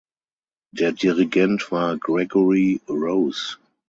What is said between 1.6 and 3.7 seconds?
war Gregory Rose.